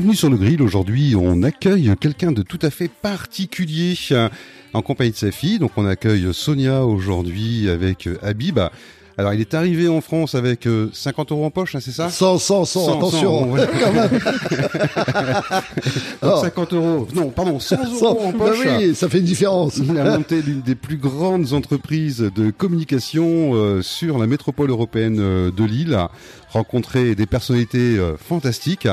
[0.00, 0.62] Bienvenue sur le grill.
[0.62, 3.94] Aujourd'hui, on accueille quelqu'un de tout à fait particulier
[4.72, 5.58] en compagnie de sa fille.
[5.58, 8.58] Donc, on accueille Sonia aujourd'hui avec Habib.
[9.18, 12.08] Alors, il est arrivé en France avec 50 euros en poche, hein, c'est ça?
[12.08, 14.08] 100, 100, 100, attention, quand même.
[16.40, 18.64] 50 euros, non, pardon, 100 euros en poche.
[18.64, 19.76] Bah oui, ça fait une différence.
[19.76, 25.18] Il a monté l'une des plus grandes entreprises de communication euh, sur la métropole européenne
[25.20, 25.98] euh, de Lille,
[26.48, 28.88] rencontré des personnalités euh, fantastiques.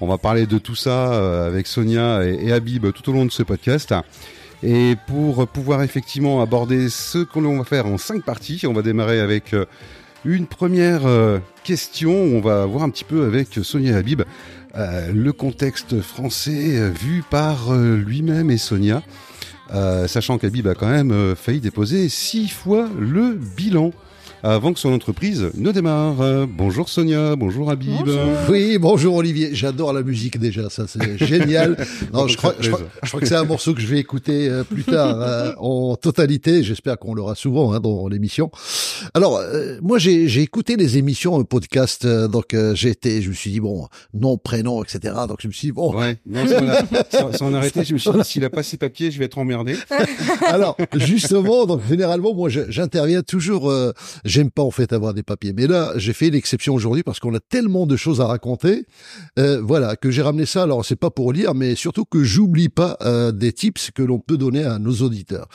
[0.00, 3.30] On va parler de tout ça avec Sonia et, et Habib tout au long de
[3.30, 3.94] ce podcast.
[4.62, 9.20] Et pour pouvoir effectivement aborder ce qu'on va faire en cinq parties, on va démarrer
[9.20, 9.64] avec euh,
[10.24, 12.12] une première euh, question.
[12.12, 14.22] On va voir un petit peu avec Sonia Habib
[14.76, 19.02] euh, le contexte français vu par lui-même et Sonia,
[20.06, 23.92] sachant qu'Habib a quand même failli déposer six fois le bilan
[24.42, 26.46] avant que son entreprise ne démarre.
[26.46, 28.08] bonjour Sonia, bonjour Habib.
[28.48, 29.50] Oui, bonjour Olivier.
[29.54, 31.76] J'adore la musique déjà, ça c'est génial.
[32.12, 34.84] non, je crois, je, crois, que c'est un morceau que je vais écouter euh, plus
[34.84, 36.62] tard euh, en totalité.
[36.62, 38.50] J'espère qu'on l'aura souvent hein, dans l'émission.
[39.14, 43.60] Alors, euh, moi j'ai écouté les émissions, podcast, donc j'ai été, je me suis dit
[43.60, 45.14] bon, nom, prénom, etc.
[45.28, 45.94] Donc je me suis dit bon.
[45.94, 47.84] Ouais, non, ça, on a arrêté.
[47.84, 49.76] Je me suis dit s'il a pas ses papiers, je vais être emmerdé.
[50.46, 53.72] Alors justement, donc généralement moi j'interviens toujours
[54.30, 55.52] J'aime pas en fait avoir des papiers.
[55.52, 58.86] Mais là, j'ai fait l'exception aujourd'hui parce qu'on a tellement de choses à raconter.
[59.40, 60.62] Euh, voilà, que j'ai ramené ça.
[60.62, 64.20] Alors, c'est pas pour lire, mais surtout que j'oublie pas euh, des tips que l'on
[64.20, 65.48] peut donner à nos auditeurs.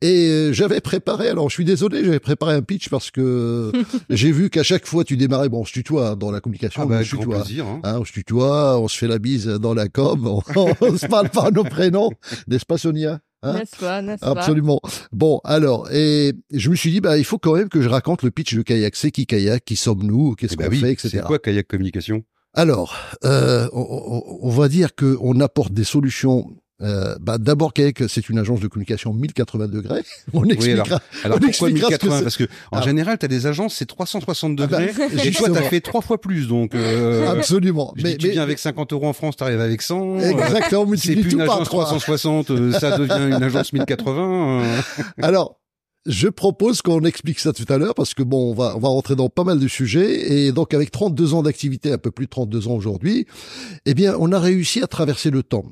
[0.00, 3.72] Et euh, j'avais préparé, alors je suis désolé, j'avais préparé un pitch parce que
[4.10, 6.86] j'ai vu qu'à chaque fois tu démarrais, bon, on se tutoie dans la communication, ah
[6.86, 7.40] bah, on se tutoie.
[7.42, 7.80] Plaisir, hein.
[7.82, 10.40] Hein, on se tutoie, on se fait la bise dans la com, on,
[10.80, 12.10] on se parle par nos prénoms,
[12.46, 13.18] n'est-ce pas Sonia?
[13.42, 14.80] Hein n'est-ce pas, n'est-ce Absolument.
[15.12, 18.22] Bon, alors, et je me suis dit, bah, il faut quand même que je raconte
[18.22, 18.96] le pitch de kayak.
[18.96, 19.64] C'est qui kayak?
[19.64, 20.34] Qui sommes-nous?
[20.34, 21.08] Qu'est-ce eh ben qu'on fait, etc.
[21.12, 22.22] C'est quoi kayak communication?
[22.52, 26.50] Alors, euh, on, on, va dire qu'on apporte des solutions
[26.82, 30.02] euh, bah, D'abord, Kayak, c'est une agence de communication 1080 degrés.
[30.32, 30.84] On expliquera.
[30.84, 32.82] alors, alors pourquoi 1080 Parce que en ah.
[32.82, 34.92] général, tu as des agences, c'est 360 ah bah, degrés.
[35.28, 36.48] et toi, tu as fait trois fois plus.
[36.48, 37.94] Donc, euh, Absolument.
[38.02, 40.18] mais, tu viens avec 50 euros en France, tu arrives avec 100.
[40.20, 40.86] Exactement.
[40.96, 44.62] C'est plus une agence 360, euh, ça devient une agence 1080.
[45.22, 45.59] alors,
[46.06, 48.88] je propose qu'on explique ça tout à l'heure parce que bon, on va, on va
[48.88, 52.26] rentrer dans pas mal de sujets et donc avec 32 ans d'activité, un peu plus
[52.26, 53.26] de 32 ans aujourd'hui,
[53.84, 55.64] eh bien, on a réussi à traverser le temps.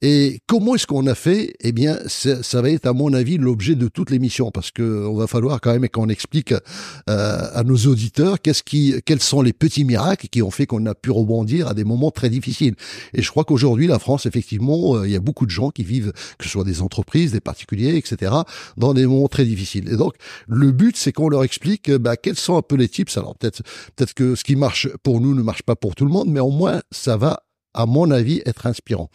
[0.00, 1.54] Et comment est-ce qu'on a fait?
[1.60, 5.14] Eh bien, ça va être à mon avis l'objet de toute l'émission parce que on
[5.14, 6.58] va falloir quand même qu'on explique euh,
[7.06, 10.96] à nos auditeurs qu'est-ce qui, quels sont les petits miracles qui ont fait qu'on a
[10.96, 12.74] pu rebondir à des moments très difficiles.
[13.14, 15.84] Et je crois qu'aujourd'hui, la France, effectivement, euh, il y a beaucoup de gens qui
[15.84, 18.32] vivent, que ce soit des entreprises, des particuliers, etc.,
[18.76, 20.14] dans des moments très difficiles et donc,
[20.48, 23.16] le but, c'est qu'on leur explique euh, bah, quels sont un peu les tips.
[23.16, 26.28] Alors peut-être que ce qui marche pour nous ne marche pas pour tout le monde,
[26.28, 27.42] mais au moins, ça va,
[27.74, 29.10] à mon avis, être inspirant.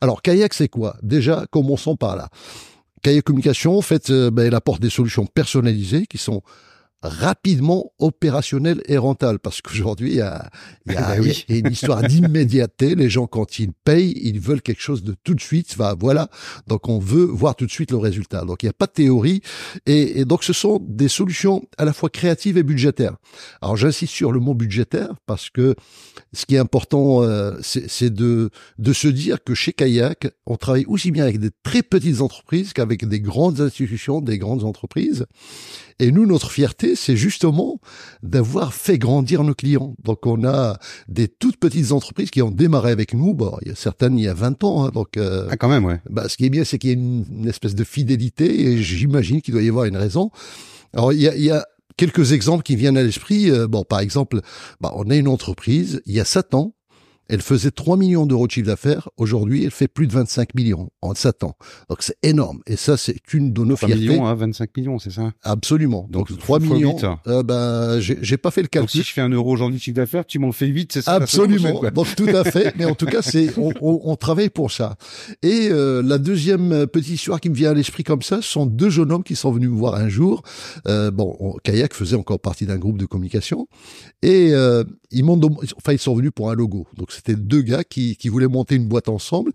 [0.00, 0.96] Alors, kayak, c'est quoi?
[1.02, 2.28] Déjà, commençons par là.
[3.02, 6.42] Kayak Communication, en fait, euh, bah, elle apporte des solutions personnalisées qui sont
[7.02, 10.50] rapidement opérationnel et rentable parce qu'aujourd'hui il y a,
[10.86, 12.94] y, a, ben y a, une histoire d'immédiateté.
[12.94, 15.76] Les gens quand ils payent ils veulent quelque chose de tout de suite.
[15.76, 16.28] Va voilà.
[16.66, 18.44] Donc on veut voir tout de suite le résultat.
[18.44, 19.40] Donc il n'y a pas de théorie.
[19.86, 23.16] Et, et, donc ce sont des solutions à la fois créatives et budgétaires.
[23.62, 25.74] Alors j'insiste sur le mot budgétaire parce que
[26.32, 30.84] ce qui est important euh, c'est de de se dire que chez Kayak on travaille
[30.86, 35.26] aussi bien avec des très petites entreprises qu'avec des grandes institutions des grandes entreprises.
[36.00, 37.80] Et nous, notre fierté, c'est justement
[38.22, 39.94] d'avoir fait grandir nos clients.
[40.02, 40.78] Donc, on a
[41.08, 43.34] des toutes petites entreprises qui ont démarré avec nous.
[43.34, 44.84] Bon, il y a certaines il y a 20 ans.
[44.84, 46.00] Hein, donc, euh, ah, quand même, ouais.
[46.08, 49.40] Bah, ce qui est bien, c'est qu'il y a une, espèce de fidélité et j'imagine
[49.40, 50.30] qu'il doit y avoir une raison.
[50.92, 53.50] Alors, il y a, il y a quelques exemples qui viennent à l'esprit.
[53.50, 54.40] Euh, bon, par exemple,
[54.80, 56.74] bah, on a une entreprise, il y a 7 ans,
[57.30, 59.08] elle faisait 3 millions d'euros de chiffre d'affaires.
[59.16, 61.56] Aujourd'hui, elle fait plus de 25 millions en 7 ans.
[61.88, 62.60] Donc c'est énorme.
[62.66, 64.08] Et ça, c'est une de nos 3 fiertés.
[64.08, 65.32] millions à 25 millions, c'est ça?
[65.42, 66.06] Absolument.
[66.10, 66.96] Donc, 3 millions.
[67.28, 68.80] Euh, ben, j'ai pas fait le calcul.
[68.82, 71.02] Donc si je fais un euro aujourd'hui de chiffre d'affaires, tu m'en fais 8, c'est
[71.02, 71.12] ça?
[71.12, 71.80] Absolument.
[71.94, 72.74] Donc tout à fait.
[72.76, 74.96] Mais en tout cas, c'est on, on, on, travaille pour ça.
[75.42, 78.66] Et euh, la deuxième petite histoire qui me vient à l'esprit comme ça, ce sont
[78.66, 80.42] deux jeunes hommes qui sont venus me voir un jour.
[80.88, 83.68] Euh, bon, Kayak faisait encore partie d'un groupe de communication.
[84.22, 85.40] Et euh, ils m'ont,
[85.76, 86.86] enfin, ils sont venus pour un logo.
[86.96, 89.52] Donc c'était deux gars qui, qui voulaient monter une boîte ensemble.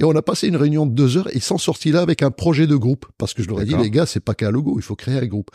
[0.00, 2.22] Et on a passé une réunion de deux heures et ils sont sortis là avec
[2.22, 3.06] un projet de groupe.
[3.18, 5.18] Parce que je leur ai dit, les gars, c'est pas qu'un logo, il faut créer
[5.18, 5.50] un groupe.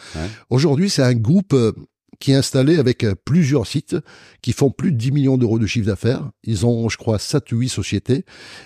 [0.51, 1.71] Aujourd'hui, c'est un groupe euh,
[2.19, 3.95] qui est installé avec euh, plusieurs sites
[4.43, 6.29] qui font plus de 10 millions d'euros de chiffre d'affaires.
[6.43, 8.23] Ils ont, je crois, 7 ou 8 sociétés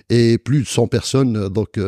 [0.10, 1.80] et plus de 100 personnes, euh, donc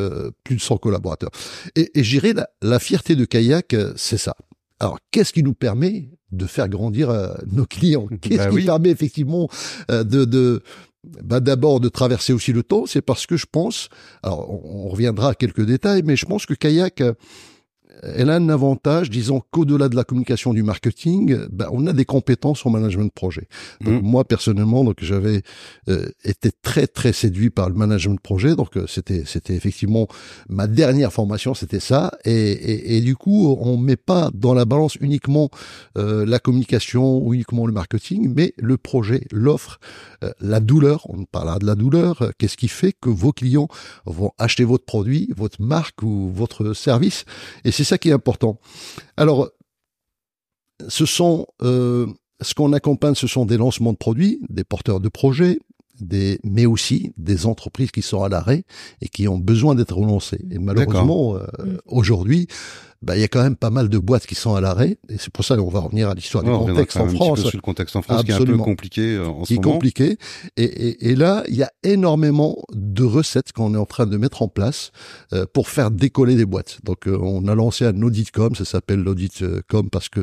[0.46, 1.32] plus de 100 collaborateurs.
[1.76, 4.36] Et, et j'irai la, la fierté de Kayak, c'est ça.
[4.80, 7.14] Alors, qu'est-ce qui nous permet de faire grandir
[7.52, 8.08] nos clients?
[8.22, 9.48] Qu'est-ce bah qui permet effectivement
[9.90, 10.64] de, de
[11.04, 13.90] bah d'abord de traverser aussi le temps, c'est parce que je pense,
[14.22, 17.02] alors on, reviendra à quelques détails, mais je pense que Kayak
[18.02, 22.06] elle a un avantage, disons qu'au-delà de la communication du marketing, ben, on a des
[22.06, 23.48] compétences en management de projet.
[23.82, 24.06] Donc, mmh.
[24.06, 25.42] Moi personnellement, donc j'avais
[25.90, 28.56] euh, été très très séduit par le management de projet.
[28.56, 30.08] Donc euh, c'était c'était effectivement
[30.50, 32.12] ma dernière formation, c'était ça.
[32.26, 35.50] Et, et, et, du coup, on met pas dans la balance uniquement
[35.98, 39.80] euh, la communication ou uniquement le marketing, mais le projet, l'offre,
[40.40, 41.06] la douleur.
[41.10, 42.32] On parlera de la douleur.
[42.38, 43.68] Qu'est-ce qui fait que vos clients
[44.06, 47.26] vont acheter votre produit, votre marque ou votre service?
[47.66, 48.60] Et c'est ça qui est important.
[49.18, 49.50] Alors,
[50.88, 52.08] ce sont euh,
[52.42, 55.60] ce qu'on accompagne, ce sont des lancements de produits, des porteurs de projets,
[56.00, 58.64] des, mais aussi des entreprises qui sont à l'arrêt
[59.02, 60.44] et qui ont besoin d'être relancées.
[60.50, 62.48] Et malheureusement, euh, aujourd'hui,
[63.02, 65.18] bah, il y a quand même pas mal de boîtes qui sont à l'arrêt, et
[65.18, 67.42] c'est pour ça qu'on va revenir à l'histoire du contexte en France.
[67.42, 69.74] Sur le contexte en France qui est un peu compliqué euh, en qui ce moment.
[69.74, 70.18] compliqué.
[70.58, 74.18] Et, et, et, là, il y a énormément de recettes qu'on est en train de
[74.18, 74.92] mettre en place
[75.34, 76.80] euh, pour faire décoller des boîtes.
[76.84, 80.22] Donc, euh, on a lancé un audit.com, ça s'appelle l'audit.com parce que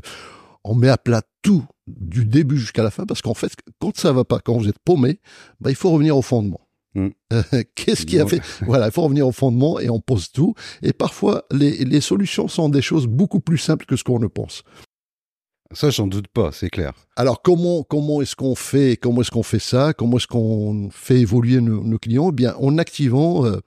[0.65, 4.13] on met à plat tout du début jusqu'à la fin, parce qu'en fait, quand ça
[4.13, 5.21] va pas, quand vous êtes paumé,
[5.61, 6.61] bah, il faut revenir au fondement.
[6.95, 7.09] Mm.
[7.75, 10.55] Qu'est-ce qui a fait Voilà, il faut revenir au fondement et on pose tout.
[10.83, 14.27] Et parfois, les, les solutions sont des choses beaucoup plus simples que ce qu'on ne
[14.27, 14.63] pense.
[15.73, 16.95] Ça, j'en doute pas, c'est clair.
[17.15, 21.21] Alors, comment comment est-ce qu'on fait Comment est-ce qu'on fait ça Comment est-ce qu'on fait
[21.21, 22.31] évoluer nos, nos clients?
[22.31, 23.61] Eh Bien, en activant euh,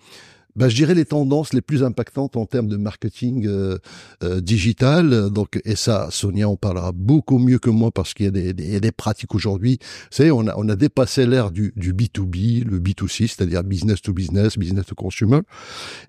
[0.56, 3.78] bah, je dirais les tendances les plus impactantes en termes de marketing euh,
[4.24, 5.30] euh, digital.
[5.30, 8.54] Donc, et ça, Sonia en parlera beaucoup mieux que moi parce qu'il y a des,
[8.54, 9.80] des, pratiques aujourd'hui.
[9.82, 14.02] Vous savez, on a, on a dépassé l'ère du, du B2B, le B2C, c'est-à-dire business
[14.02, 15.40] to business, business to consumer.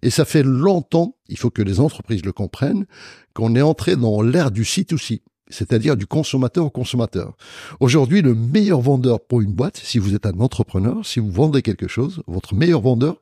[0.03, 2.87] Et ça fait longtemps, il faut que les entreprises le comprennent,
[3.35, 7.37] qu'on est entré dans l'ère du C2C c'est-à-dire du consommateur au consommateur.
[7.81, 11.63] Aujourd'hui, le meilleur vendeur pour une boîte, si vous êtes un entrepreneur, si vous vendez
[11.63, 13.21] quelque chose, votre meilleur vendeur,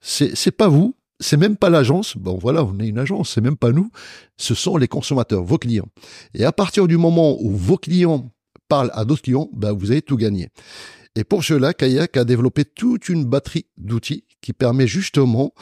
[0.00, 2.16] c'est c'est pas vous, c'est même pas l'agence.
[2.16, 3.90] Bon, voilà, on est une agence, c'est même pas nous.
[4.36, 5.88] Ce sont les consommateurs, vos clients.
[6.34, 8.30] Et à partir du moment où vos clients
[8.68, 10.48] parlent à d'autres clients, ben, vous avez tout gagné.
[11.16, 15.52] Et pour cela, Kayak a développé toute une batterie d'outils qui permet justement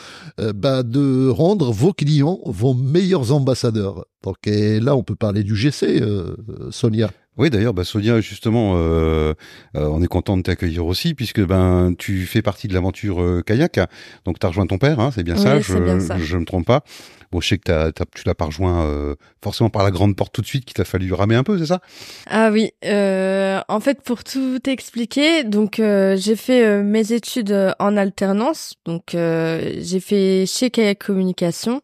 [0.41, 4.05] euh, bah, de rendre vos clients vos meilleurs ambassadeurs.
[4.23, 6.37] Donc et là, on peut parler du GC, euh,
[6.71, 7.11] Sonia.
[7.38, 9.35] Oui, d'ailleurs, bah, Sonia, justement, euh,
[9.75, 13.81] on est content de t'accueillir aussi, puisque ben tu fais partie de l'aventure kayak.
[14.25, 15.73] Donc, tu as rejoint ton père, hein, c'est bien, ça, je,
[16.19, 16.82] je me trompe pas.
[17.31, 20.40] Bon, je sais que tu l'as pas rejoint euh, forcément par la grande porte tout
[20.40, 21.81] de suite, qu'il t'a fallu ramer un peu, c'est ça?
[22.26, 22.70] Ah oui.
[22.87, 28.75] Euh, en fait, pour tout expliquer, donc euh, j'ai fait mes études en alternance.
[28.87, 31.82] Donc j'ai fait chez Kayak Communication.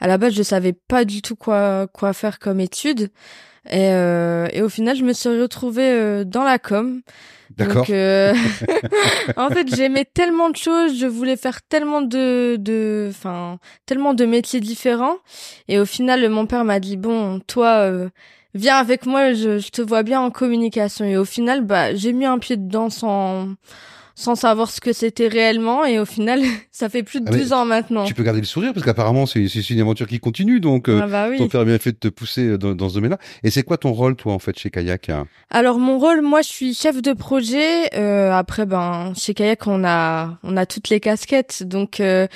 [0.00, 3.10] À la base, je savais pas du tout quoi quoi faire comme études.
[3.70, 3.88] Et,
[4.52, 7.02] et au final, je me suis retrouvée dans la com.
[7.56, 7.86] D'accord.
[7.88, 8.34] Euh,
[9.36, 14.24] en fait, j'aimais tellement de choses, je voulais faire tellement de, de, enfin, tellement de
[14.26, 15.16] métiers différents.
[15.68, 18.08] Et au final, mon père m'a dit bon, toi, euh,
[18.54, 21.04] viens avec moi, je, je, te vois bien en communication.
[21.04, 23.48] Et au final, bah, j'ai mis un pied dedans sans
[24.16, 26.40] sans savoir ce que c'était réellement et au final
[26.72, 28.04] ça fait plus de ah, ans maintenant.
[28.04, 31.06] Tu peux garder le sourire parce qu'apparemment c'est une aventure qui continue donc euh, ah
[31.06, 31.36] bah oui.
[31.36, 33.18] ton père a bien fait de te pousser dans, dans ce domaine-là.
[33.44, 35.10] Et c'est quoi ton rôle toi en fait chez Kayak
[35.50, 37.94] Alors mon rôle moi je suis chef de projet.
[37.94, 42.26] Euh, après ben chez Kayak on a on a toutes les casquettes donc euh,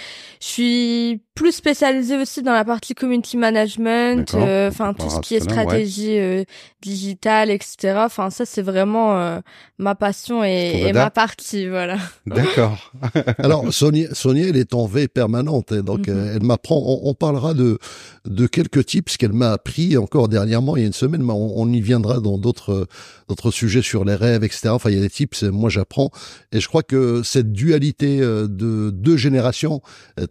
[0.41, 5.37] je suis plus spécialisée aussi dans la partie community management, euh, enfin tout ce qui
[5.37, 6.45] est stratégie euh,
[6.83, 7.95] digitale, etc.
[8.05, 9.39] Enfin ça c'est vraiment euh,
[9.79, 11.99] ma passion et, et ma partie, voilà.
[12.27, 12.93] D'accord.
[13.39, 16.33] Alors Sonia, Sonia, elle est en veille permanente, hein, donc mhm.
[16.35, 16.77] elle m'apprend.
[16.77, 17.79] On, on, parlera de
[18.27, 21.59] de quelques tips qu'elle m'a appris encore dernièrement, il y a une semaine, mais on,
[21.59, 22.87] on y viendra dans d'autres
[23.29, 24.69] d'autres sujets sur les rêves, etc.
[24.71, 26.11] Enfin il y a des tips, moi j'apprends
[26.53, 29.81] et je crois que cette dualité de deux générations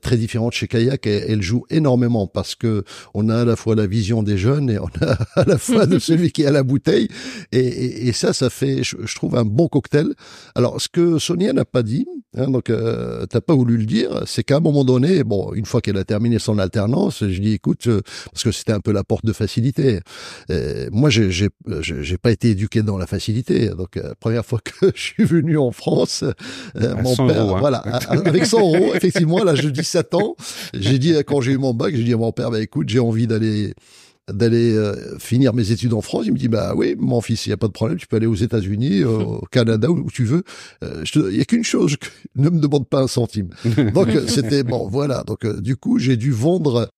[0.01, 3.87] très différentes chez Kayak elle joue énormément parce que on a à la fois la
[3.87, 7.07] vision des jeunes et on a à la fois de celui qui a la bouteille.
[7.51, 10.13] Et, ça, ça fait, je, trouve, un bon cocktail.
[10.55, 14.23] Alors, ce que Sonia n'a pas dit, hein, donc euh, t'as pas voulu le dire,
[14.25, 17.53] c'est qu'à un moment donné, bon, une fois qu'elle a terminé son alternance, je dis
[17.53, 19.99] écoute, euh, parce que c'était un peu la porte de facilité.
[20.49, 23.69] Euh, moi, j'ai j'ai pas été éduqué dans la facilité.
[23.69, 26.23] Donc, la première fois que je suis venu en France,
[26.75, 27.57] mon père, hein.
[27.59, 30.35] voilà, avec 100 euros, effectivement, là, je dis 7 ans,
[30.73, 32.99] j'ai dit quand j'ai eu mon bac, j'ai dit à mon père, bah écoute, j'ai
[32.99, 33.73] envie d'aller
[34.33, 36.25] d'aller euh, finir mes études en France.
[36.25, 38.17] Il me dit bah oui, mon fils, il y a pas de problème, tu peux
[38.17, 39.07] aller aux États-Unis, euh,
[39.41, 40.43] au Canada où, tu veux.
[40.83, 41.95] Euh, il y a qu'une chose,
[42.35, 43.49] ne me demande pas un centime.
[43.93, 45.23] Donc c'était bon, voilà.
[45.23, 46.89] Donc du coup, j'ai dû vendre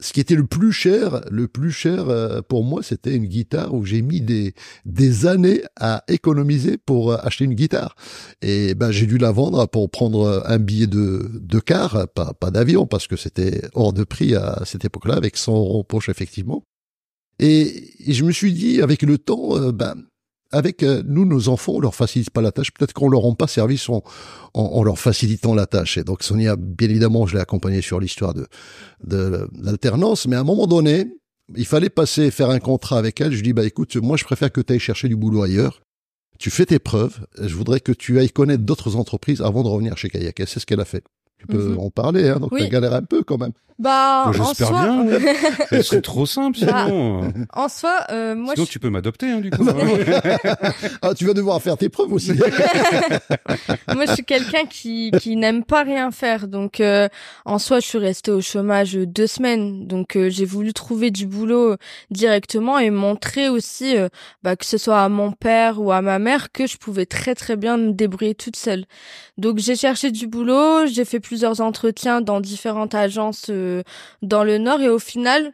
[0.00, 3.74] ce qui était le plus cher, le plus cher euh, pour moi, c'était une guitare
[3.74, 7.94] où j'ai mis des des années à économiser pour euh, acheter une guitare.
[8.42, 12.50] Et ben j'ai dû la vendre pour prendre un billet de de car, pas pas
[12.50, 16.08] d'avion parce que c'était hors de prix à cette époque-là avec 100 euros en poche
[16.08, 16.64] effectivement.
[17.38, 19.96] Et, je me suis dit avec le temps, euh, ben
[20.54, 22.72] avec euh, nous, nos enfants, on leur facilite pas la tâche.
[22.72, 24.02] Peut-être qu'on leur rend pas service en,
[24.54, 25.98] en, leur facilitant la tâche.
[25.98, 28.46] Et donc Sonia, bien évidemment, je l'ai accompagnée sur l'histoire de,
[29.04, 31.08] de l'alternance, mais à un moment donné,
[31.56, 33.32] il fallait passer, faire un contrat avec elle.
[33.32, 35.82] Je dis, bah écoute, moi je préfère que tu ailles chercher du boulot ailleurs.
[36.38, 37.26] Tu fais tes preuves.
[37.40, 40.42] Je voudrais que tu ailles connaître d'autres entreprises avant de revenir chez Kayak.
[40.46, 41.04] C'est ce qu'elle a fait.
[41.48, 41.78] Tu peux mhm.
[41.78, 42.68] en parler, hein, donc oui.
[42.68, 43.52] galère un peu quand même.
[43.76, 45.06] Bah, j'espère bien.
[45.82, 47.32] c'est trop simple, bah, sinon.
[47.52, 48.54] en soi, euh, moi.
[48.54, 49.66] Sinon, tu peux m'adopter, hein, du coup.
[51.02, 52.32] ah, tu vas devoir faire tes preuves aussi.
[53.92, 57.08] moi, je suis quelqu'un qui qui n'aime pas rien faire, donc euh,
[57.44, 61.26] en soi, je suis restée au chômage deux semaines, donc euh, j'ai voulu trouver du
[61.26, 61.76] boulot
[62.10, 64.08] directement et montrer aussi, euh,
[64.42, 67.34] bah, que ce soit à mon père ou à ma mère, que je pouvais très
[67.34, 68.84] très bien me débrouiller toute seule.
[69.36, 73.50] Donc j'ai cherché du boulot, j'ai fait plusieurs entretiens dans différentes agences
[74.22, 75.52] dans le Nord et au final,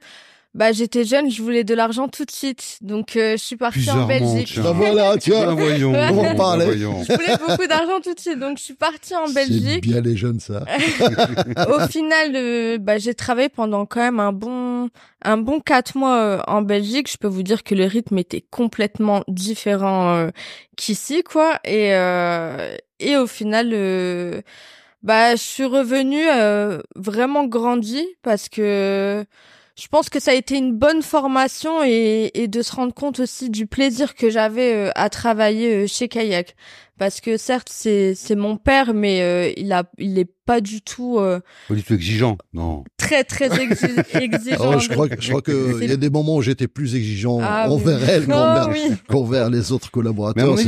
[0.53, 3.89] bah j'étais jeune, je voulais de l'argent tout de suite, donc euh, je suis partie
[3.89, 4.59] en Belgique.
[4.61, 6.77] Bah voilà, tu vois, voyons, on parlait.
[6.77, 9.85] Je voulais beaucoup d'argent tout de suite, donc je suis partie en Belgique.
[9.85, 10.65] C'est bien les jeunes ça.
[11.69, 14.91] Au final, euh, bah j'ai travaillé pendant quand même un bon
[15.23, 17.09] un bon quatre mois euh, en Belgique.
[17.11, 20.29] Je peux vous dire que le rythme était complètement différent
[20.77, 21.61] qu'ici, quoi.
[21.65, 21.91] Et
[22.99, 24.43] et au final
[25.03, 29.25] bah, je suis revenue euh, vraiment grandie parce que
[29.77, 33.49] je pense que ça a été une bonne formation et, de se rendre compte aussi
[33.49, 36.55] du plaisir que j'avais euh, à travailler euh, chez Kayak
[37.01, 40.83] parce que certes c'est c'est mon père mais euh, il a il est pas du
[40.83, 42.85] tout euh, pas du tout exigeant non.
[42.99, 44.75] très très exigeant.
[44.75, 46.97] Oh, je crois que je crois que il y a des moments où j'étais plus
[46.97, 50.59] exigeant ah envers elle oh, qu'envers les autres collaborateurs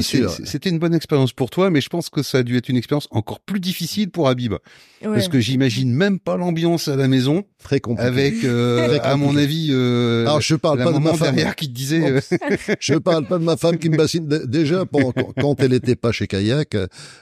[0.44, 2.76] c'était une bonne expérience pour toi mais je pense que ça a dû être une
[2.78, 4.54] expérience encore plus difficile pour Habib.
[5.02, 7.42] Parce que j'imagine même pas l'ambiance à la maison.
[7.58, 8.06] Très compliqué.
[8.06, 11.34] Avec euh, à mon avis euh, alors je parle pas de ma femme.
[11.34, 12.20] derrière qui te disait
[12.80, 14.28] je parle pas de ma femme qui me bassine.
[14.28, 14.84] Déjà
[15.40, 16.76] quand elle était pas chez Kayak,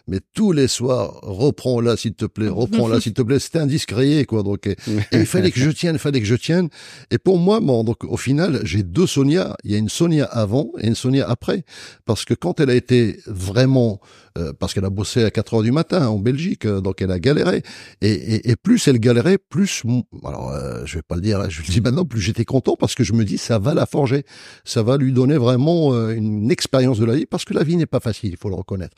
[0.07, 3.39] mais tous les soirs, reprends-la s'il te plaît, reprends-la s'il te plaît.
[3.39, 4.43] C'était indiscret, quoi.
[4.43, 4.69] Donc,
[5.13, 6.69] il fallait que je tienne, il fallait que je tienne.
[7.11, 9.57] Et pour moi, bon, donc au final, j'ai deux Sonia.
[9.65, 11.65] Il y a une Sonia avant et une Sonia après,
[12.05, 14.01] parce que quand elle a été vraiment
[14.41, 17.11] euh, parce qu'elle a bossé à 4 heures du matin en Belgique, euh, donc elle
[17.11, 17.63] a galéré.
[18.01, 19.83] Et, et, et plus elle galérait, plus,
[20.25, 22.95] alors euh, je vais pas le dire, je le dis maintenant, plus j'étais content parce
[22.95, 24.25] que je me dis ça va la forger,
[24.65, 27.87] ça va lui donner vraiment une expérience de la vie, parce que la vie n'est
[27.87, 28.97] pas facile, il faut le reconnaître.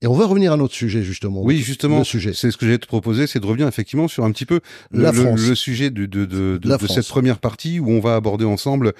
[0.00, 1.42] Et on va revenir à notre sujet justement.
[1.42, 2.04] Oui, justement.
[2.04, 2.32] sujet.
[2.32, 4.60] C'est ce que j'ai te proposer, c'est de revenir effectivement sur un petit peu
[4.92, 8.92] le, le, sujet de, de, de, de cette première partie où on va aborder ensemble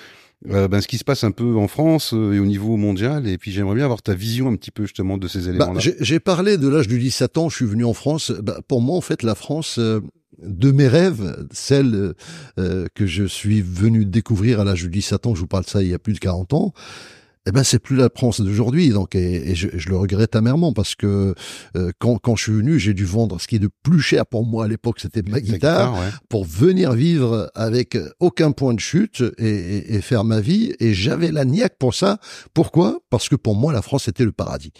[0.46, 3.26] euh, ben, ce qui se passe un peu en France euh, et au niveau mondial.
[3.26, 5.80] Et puis j'aimerais bien avoir ta vision un petit peu justement de ces bah, éléments-là.
[6.00, 8.30] J'ai parlé de l'âge du 17 ans, je suis venu en France.
[8.30, 10.00] Bah, pour moi, en fait, la France, euh,
[10.40, 12.14] de mes rêves, celle
[12.56, 15.82] que je suis venu découvrir à l'âge du 17 ans, je vous parle de ça
[15.82, 16.72] il y a plus de 40 ans,
[17.46, 18.90] eh ben c'est plus la France d'aujourd'hui.
[18.90, 21.34] Donc et, je, le regrette amèrement parce que
[21.76, 24.26] euh, quand, quand je suis venu, j'ai dû vendre ce qui est de plus cher
[24.26, 25.96] pour moi à l'époque, c'était ma guitare,
[26.28, 30.74] pour venir vivre avec aucun point de chute et, et, faire ma vie.
[30.80, 32.18] Et j'avais la niaque pour ça.
[32.54, 33.00] Pourquoi?
[33.10, 34.72] Parce que pour moi, la France était le paradis.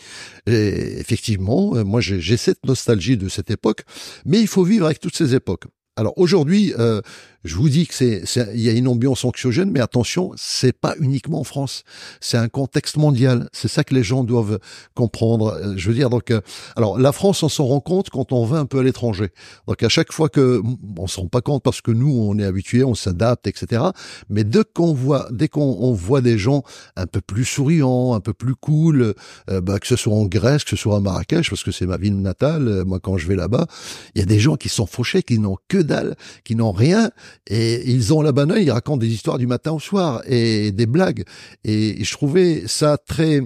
[0.46, 3.82] Et effectivement, euh, moi j'ai cette nostalgie de cette époque,
[4.24, 5.64] mais il faut vivre avec toutes ces époques.
[5.96, 7.00] Alors aujourd'hui, euh,
[7.48, 8.22] je vous dis que c'est,
[8.54, 11.82] il y a une ambiance anxiogène, mais attention, c'est pas uniquement en France.
[12.20, 13.48] C'est un contexte mondial.
[13.52, 14.58] C'est ça que les gens doivent
[14.94, 15.54] comprendre.
[15.54, 16.40] Euh, je veux dire, donc, euh,
[16.76, 19.30] alors la France, on s'en rend compte quand on va un peu à l'étranger.
[19.66, 20.62] Donc à chaque fois que,
[20.98, 23.82] on s'en rend pas compte parce que nous, on est habitués, on s'adapte, etc.
[24.28, 26.62] Mais dès qu'on voit, dès qu'on voit des gens
[26.96, 29.14] un peu plus souriants, un peu plus cool,
[29.50, 31.86] euh, bah, que ce soit en Grèce, que ce soit à Marrakech, parce que c'est
[31.86, 32.84] ma ville natale.
[32.84, 33.66] Moi, quand je vais là-bas,
[34.14, 36.14] il y a des gens qui sont fauchés, qui n'ont que dalle,
[36.44, 37.10] qui n'ont rien
[37.46, 40.86] et ils ont la banane, ils racontent des histoires du matin au soir et des
[40.86, 41.24] blagues.
[41.64, 43.42] Et je trouvais ça très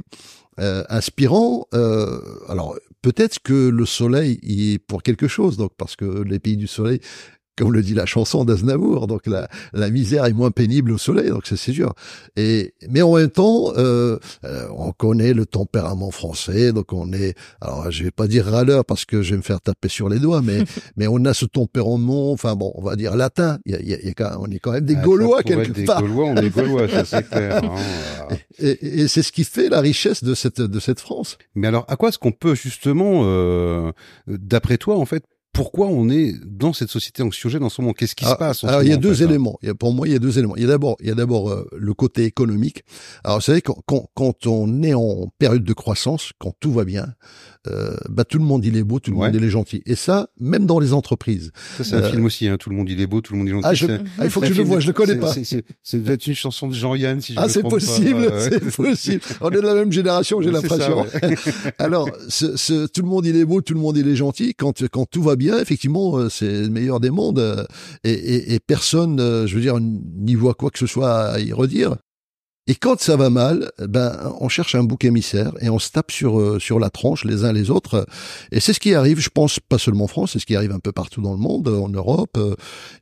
[0.59, 1.67] euh, inspirant.
[1.75, 6.39] Euh, alors peut-être que le soleil y est pour quelque chose, donc parce que les
[6.39, 7.01] pays du soleil
[7.57, 9.07] comme le dit la chanson d'Aznavour.
[9.07, 11.95] Donc la, la misère est moins pénible au soleil, donc c'est sûr.
[12.37, 17.35] Et mais en même temps, euh, euh, on connaît le tempérament français, donc on est,
[17.61, 20.19] alors je vais pas dire râleur parce que je vais me faire taper sur les
[20.19, 20.65] doigts, mais
[20.97, 23.59] mais on a ce tempérament, enfin bon, on va dire latin.
[23.67, 25.85] Il y a, il y a, on est quand même des ah, Gaulois quelque des
[25.85, 26.03] part.
[26.03, 27.63] Gaulois, on est Gaulois, ça c'est clair.
[27.65, 31.39] Hein, et, et c'est ce qui fait la richesse de cette de cette France.
[31.55, 33.93] Mais alors, à quoi est-ce qu'on peut justement, euh,
[34.27, 37.93] d'après toi, en fait, pourquoi on est dans cette société anxiogène en ce moment?
[37.93, 39.29] Qu'est-ce qui se Ah, passe en alors, ce il y a deux fait, hein?
[39.29, 39.59] éléments.
[39.63, 40.57] Il y a, pour moi, il y a deux éléments.
[40.57, 42.85] Il y a d'abord, il y a d'abord euh, le côté économique.
[43.25, 46.85] Alors, vous savez, quand, quand, quand on est en période de croissance, quand tout va
[46.85, 47.09] bien,
[47.69, 49.27] euh, bah, tout le monde il est beau, tout le Ouais.
[49.27, 49.83] monde il est gentil.
[49.87, 51.53] Et ça, même dans les entreprises.
[51.77, 52.49] Ça, c'est un Euh, film aussi.
[52.49, 52.57] Hein.
[52.57, 53.67] Tout le monde il est beau, tout le monde il est gentil.
[53.69, 53.87] Ah, je-
[54.19, 55.33] ah, il faut que je le vois, je le connais pas.
[55.35, 55.65] c'est-
[56.03, 58.49] peut-être une chanson de Jean-Yann, si je Ah, c'est possible, Ouais.
[58.51, 59.21] c'est possible.
[59.43, 61.03] On est de la même génération, j'ai l'impression.
[61.03, 61.09] ouais.
[61.79, 64.55] Alors, ce, ce- tout le monde il est beau, tout le monde il est gentil.
[64.55, 67.65] Quand quand tout va bien, effectivement, euh, c'est le meilleur des mondes euh,
[68.05, 71.41] et, et, et personne, euh, je veux dire, n'y voit quoi que ce soit à
[71.41, 71.97] y redire.
[72.69, 76.13] Et quand ça va mal, ben on cherche un bouc émissaire et on se tape
[76.13, 78.07] sur sur la tranche les uns les autres.
[78.53, 80.71] Et c'est ce qui arrive, je pense, pas seulement en France, c'est ce qui arrive
[80.71, 82.39] un peu partout dans le monde, en Europe.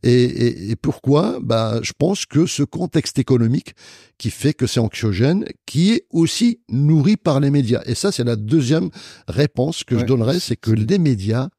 [0.03, 1.41] Et, et, et pourquoi?
[1.43, 3.75] Ben, je pense que ce contexte économique
[4.17, 7.83] qui fait que c'est anxiogène, qui est aussi nourri par les médias.
[7.85, 8.89] Et ça, c'est la deuxième
[9.29, 11.51] réponse que je donnerais, c'est que les médias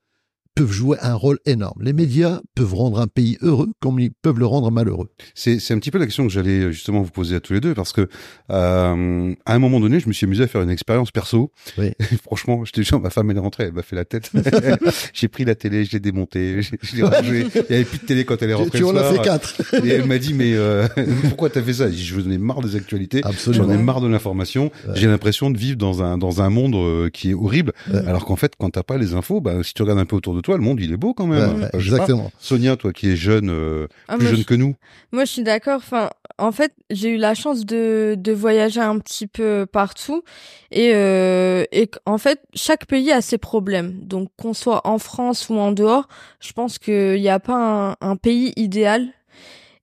[0.55, 1.81] peuvent jouer un rôle énorme.
[1.81, 5.09] Les médias peuvent rendre un pays heureux comme ils peuvent le rendre malheureux.
[5.33, 7.53] C'est c'est un petit peu la question que j'allais euh, justement vous poser à tous
[7.53, 8.09] les deux parce que
[8.49, 11.51] euh, à un moment donné, je me suis amusé à faire une expérience perso.
[11.77, 11.91] Oui.
[12.23, 14.31] Franchement, je te jure, ma femme elle est rentrée, elle m'a fait la tête.
[15.13, 17.45] j'ai pris la télé, je l'ai démontée, je je l'ai rangée.
[17.69, 19.61] Il y avait plus de télé quand elle est rentrée tu en as fait quatre.
[19.83, 20.87] Et elle m'a dit mais euh,
[21.23, 21.89] pourquoi t'as fait ça?
[21.89, 23.65] Dit, Je j'en ai marre des actualités, Absolument.
[23.65, 24.71] j'en ai marre de l'information.
[24.87, 24.93] Ouais.
[24.95, 27.73] J'ai l'impression de vivre dans un dans un monde euh, qui est horrible.
[27.91, 27.99] Ouais.
[28.07, 30.35] Alors qu'en fait, quand t'as pas les infos, bah si tu regardes un peu autour
[30.35, 31.55] de toi, le monde il est beau quand même.
[31.55, 31.77] Ouais, ouais, pas.
[31.77, 32.31] exactement.
[32.39, 34.75] Sonia, toi qui es jeune, euh, Ah, plus jeune je- que nous.
[35.11, 35.77] Moi, je suis d'accord.
[35.77, 40.23] Enfin, en fait, j'ai eu la chance de, de voyager un petit peu partout.
[40.71, 43.99] Et, euh, et en fait, chaque pays a ses problèmes.
[44.03, 46.07] Donc, qu'on soit en France ou en dehors,
[46.39, 49.07] je pense qu'il n'y a pas un, un pays idéal.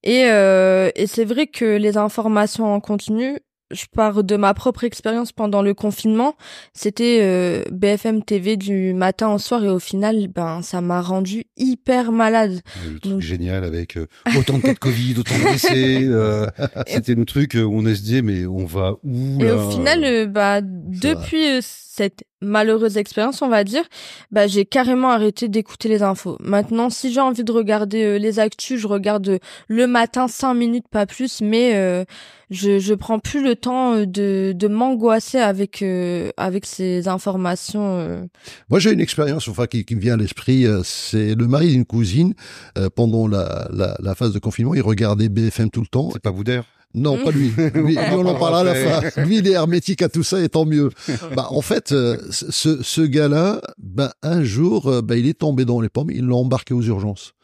[0.04, 3.38] Et, euh, et c'est vrai que les informations en continu,
[3.70, 6.34] je pars de ma propre expérience pendant le confinement.
[6.72, 11.44] C'était euh, BFM TV du matin au soir et au final, ben, ça m'a rendu
[11.56, 12.60] hyper malade.
[12.86, 14.06] Le truc Donc- génial avec euh,
[14.38, 15.98] autant de cas de Covid, autant de décès.
[16.08, 16.46] euh,
[16.86, 19.56] C'était le truc où on se disait mais on va où Et là?
[19.56, 21.60] au final, euh, bah, depuis euh,
[21.98, 23.82] cette malheureuse expérience, on va dire,
[24.30, 26.36] bah, j'ai carrément arrêté d'écouter les infos.
[26.40, 30.54] Maintenant, si j'ai envie de regarder euh, les actus, je regarde euh, le matin cinq
[30.54, 32.04] minutes, pas plus, mais euh,
[32.50, 37.98] je je prends plus le temps euh, de de m'angoisser avec euh, avec ces informations.
[37.98, 38.24] euh.
[38.70, 40.64] Moi, j'ai une expérience, enfin, qui, qui me vient à l'esprit.
[40.64, 42.34] euh, C'est le mari d'une cousine.
[42.78, 46.10] euh, pendant la, la, la phase de confinement, il regardait BFM tout le temps.
[46.12, 46.64] C'est pas Boudère?
[46.94, 47.50] Non, pas lui.
[47.74, 49.22] Lui, lui, on en parlera à la fin.
[49.24, 50.90] Lui, il est hermétique à tout ça, et tant mieux.
[51.36, 55.64] Bah, en fait, euh, ce, ce gars-là, ben, un jour, euh, ben, il est tombé
[55.64, 56.10] dans les pommes.
[56.10, 57.34] Ils l'ont embarqué aux urgences.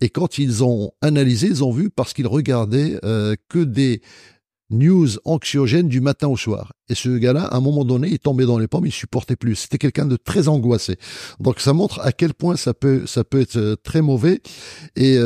[0.00, 4.02] Et quand ils ont analysé, ils ont vu parce qu'il regardait euh, que des
[4.70, 6.72] news anxiogènes du matin au soir.
[6.88, 9.54] Et ce gars-là, à un moment donné, il tombait dans les pommes, il supportait plus.
[9.54, 10.96] C'était quelqu'un de très angoissé.
[11.38, 14.40] Donc ça montre à quel point ça peut ça peut être euh, très mauvais.
[14.96, 15.16] Et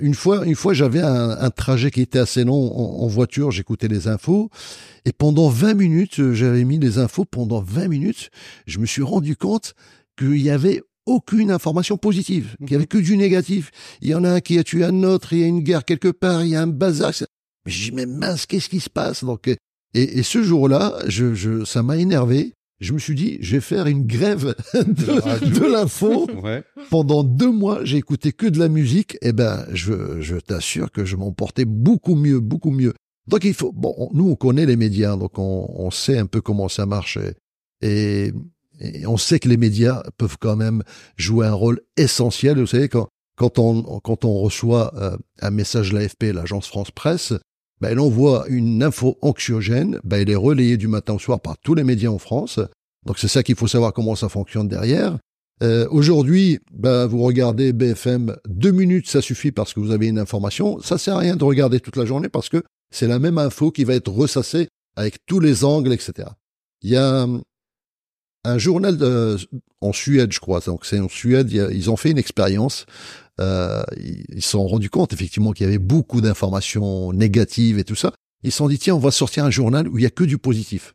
[0.00, 3.50] une fois une fois j'avais un, un trajet qui était assez long en, en voiture,
[3.50, 4.50] j'écoutais les infos
[5.04, 8.30] et pendant 20 minutes, euh, j'avais mis les infos pendant 20 minutes,
[8.66, 9.74] je me suis rendu compte
[10.18, 13.70] qu'il y avait aucune information positive, qu'il y avait que du négatif.
[14.00, 15.84] Il y en a un qui a tué un autre, il y a une guerre
[15.84, 17.12] quelque part, il y a un bazar.
[17.66, 19.24] Mais j'ai dit, mais mince, qu'est-ce qui se passe?
[19.24, 19.58] Donc, et,
[19.92, 22.54] et ce jour-là, je, je, ça m'a énervé.
[22.84, 26.28] Je me suis dit, je vais faire une grève de, l'info.
[26.42, 26.62] Ouais.
[26.90, 29.16] Pendant deux mois, j'ai écouté que de la musique.
[29.22, 32.92] Eh ben, je, je t'assure que je m'en portais beaucoup mieux, beaucoup mieux.
[33.26, 36.26] Donc il faut, bon, on- nous on connaît les médias, donc on, on sait un
[36.26, 37.18] peu comment ça marche
[37.80, 38.32] et,
[38.80, 40.82] et on sait que les médias peuvent quand même
[41.16, 42.58] jouer un rôle essentiel.
[42.58, 46.90] Vous savez quand quand on quand on reçoit euh, un message de l'AFP, l'agence France
[46.90, 47.32] Presse,
[47.80, 51.58] ben, elle envoie une info anxiogène, ben, elle est relayée du matin au soir par
[51.58, 52.60] tous les médias en France.
[53.06, 55.18] Donc c'est ça qu'il faut savoir comment ça fonctionne derrière.
[55.62, 60.18] Euh, Aujourd'hui, ben, vous regardez BFM, deux minutes, ça suffit parce que vous avez une
[60.18, 60.80] information.
[60.80, 63.70] Ça sert à rien de regarder toute la journée parce que c'est la même info
[63.70, 66.28] qui va être ressassée avec tous les angles, etc.
[66.82, 67.26] Il y a
[68.44, 69.36] un journal de-
[69.80, 70.60] en Suède, je crois.
[70.60, 72.86] Donc c'est en Suède, ils ont fait une expérience.
[73.40, 77.84] Euh, ils ils se sont rendus compte effectivement qu'il y avait beaucoup d'informations négatives et
[77.84, 78.12] tout ça.
[78.42, 80.24] Ils se sont dit tiens, on va sortir un journal où il y a que
[80.24, 80.94] du positif.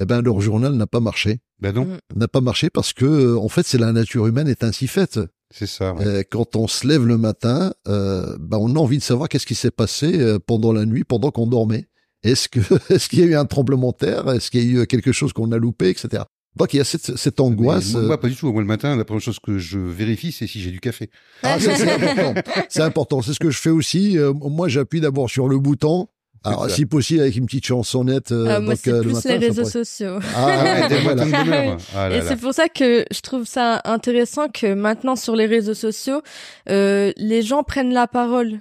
[0.00, 1.98] Eh ben leur journal n'a pas marché Ben non, Mm.
[2.18, 5.18] n'a pas marché parce que euh, en fait c'est la nature humaine est ainsi faite.
[5.52, 5.92] c'est ça.
[5.94, 6.06] ouais.
[6.06, 9.46] Euh, quand on se lève le matin, euh, bah, on a envie de savoir qu'est-ce
[9.46, 11.88] qui s'est passé pendant la nuit, pendant qu'on dormait.
[12.22, 12.60] Est-ce que
[12.92, 14.28] est-ce qu'il y a eu un tremblement de terre?
[14.30, 16.22] Est-ce qu'il y a eu quelque chose qu'on a loupé, etc.
[16.58, 17.94] Donc il y a cette, cette angoisse.
[17.94, 18.52] Mais euh, moi, pas du tout.
[18.52, 21.10] Moi, le matin, la première chose que je vérifie, c'est si j'ai du café.
[21.42, 22.34] Ah, ça, c'est important.
[22.68, 23.22] C'est important.
[23.22, 24.18] C'est ce que je fais aussi.
[24.18, 26.08] Euh, moi, j'appuie d'abord sur le bouton
[26.44, 28.32] Alors, si possible, avec une petite chansonnette.
[28.32, 30.18] Euh, ah, moi, c'est euh, plus matin, les réseaux sociaux.
[30.34, 31.76] Ah, voilà.
[31.94, 35.46] Ah là Et c'est pour ça que je trouve ça intéressant que maintenant sur les
[35.46, 36.22] réseaux sociaux,
[36.68, 38.60] euh, les gens prennent la parole.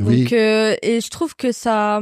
[0.00, 0.22] Oui.
[0.22, 2.00] Donc euh, et je trouve que ça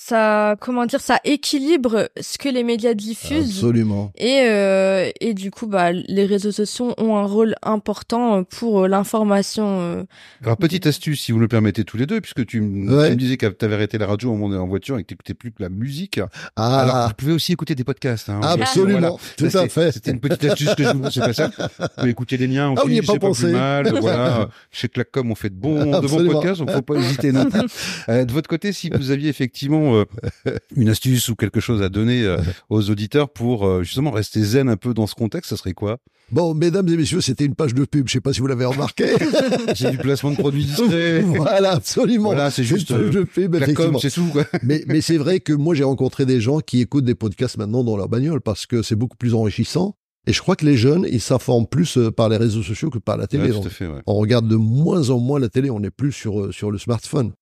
[0.00, 4.12] ça comment dire ça équilibre ce que les médias diffusent Absolument.
[4.16, 8.88] et euh, et du coup bah les réseaux sociaux ont un rôle important pour euh,
[8.88, 10.02] l'information euh.
[10.42, 13.08] Alors, petite astuce, si vous me le permettez tous les deux, puisque tu, m- Ouais.
[13.08, 15.08] tu me disais que tu avais arrêté la radio au moment en voiture et que
[15.08, 16.18] tu n'écoutais plus que la musique.
[16.18, 18.28] Alors, Ah, vous pouvez aussi écouter des podcasts.
[18.30, 19.18] Hein, absolument.
[19.36, 19.92] Tout Ça, à fait.
[19.92, 21.48] C'était une petite astuce que je vous c'est pas ça.
[21.58, 22.78] Vous pouvez écouter les miens aussi.
[22.80, 23.44] Ah, on n'y est pas pensé.
[23.44, 23.92] plus mal.
[24.00, 24.48] Voilà.
[24.70, 26.32] Chez Clacom, on fait de bons, de bons Absolument.
[26.32, 27.32] podcasts, donc faut pas hésiter.
[27.32, 27.46] non.
[28.08, 30.04] Euh, de votre côté, si vous aviez effectivement euh,
[30.76, 34.68] une astuce ou quelque chose à donner euh, aux auditeurs pour euh, justement rester zen
[34.68, 35.98] un peu dans ce contexte, ça serait quoi?
[36.30, 38.06] Bon, mesdames et messieurs, c'était une page de pub.
[38.06, 39.06] Je sais pas si vous l'avez remarqué.
[39.74, 41.20] J'ai du placement de produits discrets.
[41.26, 42.30] voilà, absolument.
[42.30, 43.56] Voilà, c'est juste, une page de pub,
[44.00, 44.28] c'est tout.
[44.32, 44.44] Quoi.
[44.62, 47.82] mais, mais c'est vrai que moi, j'ai rencontré des gens qui écoutent des podcasts maintenant
[47.82, 49.96] dans leur bagnole parce que c'est beaucoup plus enrichissant.
[50.26, 53.16] Et je crois que les jeunes, ils s'informent plus par les réseaux sociaux que par
[53.16, 53.50] la télé.
[53.50, 53.86] Ouais, fait.
[53.86, 54.02] Ouais.
[54.06, 57.32] on regarde de moins en moins la télé, on n'est plus sur, sur le smartphone.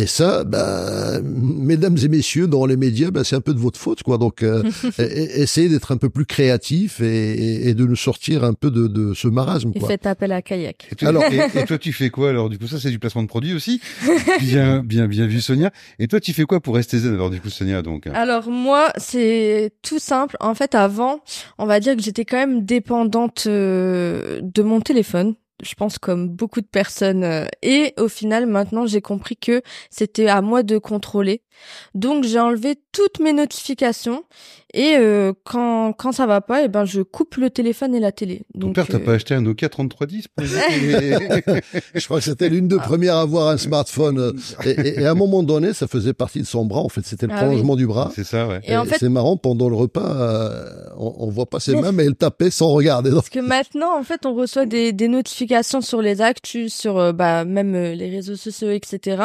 [0.00, 3.80] Et ça, bah, mesdames et messieurs, dans les médias, bah, c'est un peu de votre
[3.80, 4.16] faute, quoi.
[4.16, 4.62] Donc, euh,
[5.00, 8.52] e- e- essayez d'être un peu plus créatif et, et- et de nous sortir un
[8.54, 9.88] peu de, de ce marasme, et quoi.
[9.88, 10.86] faites appel à kayak.
[10.92, 13.00] Et toi, Alors- et, et toi, tu fais quoi alors Du coup, ça, c'est du
[13.00, 13.80] placement de produits aussi.
[14.40, 15.72] Bien, bien, bien vu, Sonia.
[15.98, 18.92] Et toi, tu fais quoi pour rester zen alors du coup, Sonia Donc, Alors moi,
[18.98, 20.36] c'est tout simple.
[20.38, 21.20] En fait, avant,
[21.58, 25.34] on va dire que j'étais quand même dépendante euh, de mon téléphone.
[25.62, 27.24] Je pense comme beaucoup de personnes.
[27.24, 31.42] euh, Et au final, maintenant, j'ai compris que c'était à moi de contrôler.
[31.94, 34.24] Donc, j'ai enlevé toutes mes notifications.
[34.74, 38.12] Et euh, quand quand ça va pas, et ben je coupe le téléphone et la
[38.12, 38.42] télé.
[38.52, 40.50] ton Donc, père, t'as euh, pas acheté un Nokia 3310 pour les-
[41.94, 44.34] Je crois que c'était l'une des premières à avoir un smartphone.
[44.66, 46.80] Et, et- et à un moment donné, ça faisait partie de son bras.
[46.80, 48.12] En fait, c'était le Ah prolongement du bras.
[48.14, 48.60] C'est ça, ouais.
[48.64, 51.92] Et en fait- c'est marrant, pendant le repas, euh, on, on voit pas ses mains,
[51.92, 53.10] mais elle tapait sans regarder.
[53.10, 57.12] Parce que maintenant, en fait, on reçoit des, des notifications sur les actus, sur euh,
[57.12, 59.22] bah, même euh, les réseaux sociaux, etc.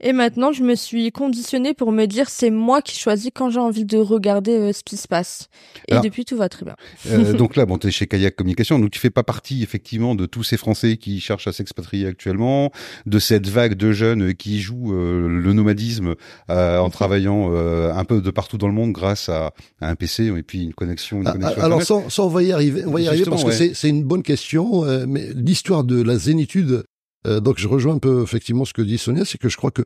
[0.00, 3.58] Et maintenant, je me suis conditionnée pour me dire c'est moi qui choisis quand j'ai
[3.60, 5.48] envie de regarder euh, ce qui se passe.
[5.88, 6.76] Et Alors- depuis, tout va très bien.
[7.10, 10.26] Euh, donc là, bon, t'es chez Kayak Communication, donc tu fais pas partie effectivement de
[10.26, 12.70] tous ces Français qui cherchent à s'expatrier actuellement,
[13.06, 16.14] de cette vague de jeunes qui jouent euh, le nomadisme
[16.50, 19.94] euh, en travaillant euh, un peu de partout dans le monde grâce à, à un
[19.94, 21.22] PC et puis une connexion.
[21.22, 23.42] Une Ah, connexion alors, sans, sans, on va y arriver, on va y arriver parce
[23.44, 23.54] que ouais.
[23.54, 24.84] c'est- c'est une bonne question.
[24.84, 26.84] euh, mais l'histoire de la zénitude,
[27.26, 29.70] euh, donc je rejoins un peu effectivement ce que dit Sonia, c'est que je crois
[29.70, 29.82] que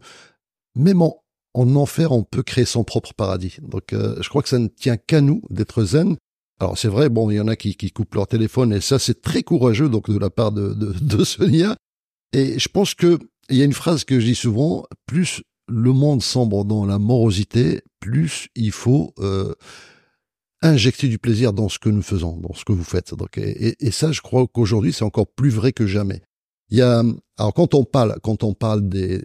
[0.77, 1.23] même en,
[1.55, 3.57] en enfer, on peut créer son propre paradis.
[3.63, 6.17] Donc, euh, je crois que ça ne tient qu'à nous d'être zen.
[6.61, 8.99] Alors c'est vrai, bon, il y en a qui, qui coupent leur téléphone et ça
[8.99, 11.75] c'est très courageux donc de la part de, Sonia.
[12.33, 15.93] Et je pense que il y a une phrase que je dis souvent plus le
[15.93, 19.55] monde sombre dans la morosité, plus il faut euh,
[20.63, 23.15] injecter du plaisir dans ce que nous faisons, dans ce que vous faites.
[23.37, 26.23] Et ça, je crois qu'aujourd'hui, c'est encore plus vrai que jamais.
[26.71, 27.03] Il y a,
[27.39, 29.23] alors quand on parle, quand on parle des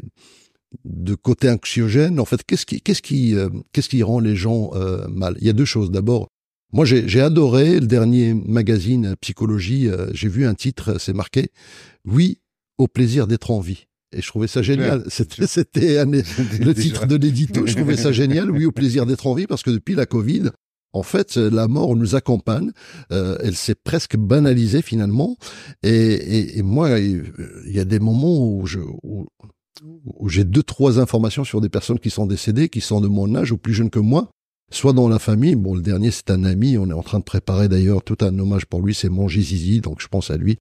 [0.84, 4.72] de côté anxiogène, en fait, qu'est-ce qui, qu'est-ce qui, euh, qu'est-ce qui rend les gens
[4.74, 5.38] euh, mal?
[5.40, 5.90] Il y a deux choses.
[5.92, 6.28] D'abord,
[6.74, 9.88] moi, j'ai j'ai adoré le dernier magazine euh, Psychologie.
[9.88, 11.50] euh, j'ai vu un titre, c'est marqué
[12.06, 12.40] "Oui
[12.78, 13.86] au plaisir d'être en vie".
[14.12, 15.04] Et je trouvais ça génial.
[15.08, 17.66] C'était, le titre de l'édito.
[17.66, 18.50] Je trouvais ça génial.
[18.52, 20.50] Oui, au plaisir d'être en vie, parce que depuis la Covid,
[20.96, 22.72] en fait, la mort nous accompagne.
[23.12, 25.36] Euh, elle s'est presque banalisée finalement.
[25.84, 27.24] Et, et, et moi, il
[27.68, 29.28] y a des moments où je où,
[30.06, 33.36] où j'ai deux trois informations sur des personnes qui sont décédées, qui sont de mon
[33.36, 34.30] âge ou plus jeunes que moi.
[34.72, 37.24] Soit dans la famille, bon, le dernier c'est un ami, on est en train de
[37.24, 40.58] préparer d'ailleurs tout un hommage pour lui, c'est Manger Zizi, donc je pense à lui.